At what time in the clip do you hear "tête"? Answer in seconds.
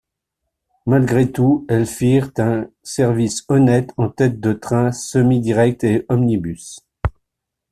4.09-4.39